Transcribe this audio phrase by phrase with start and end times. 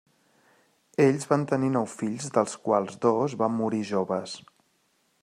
[1.05, 4.35] Ells van tenir nou fills dels quals dos van morir joves.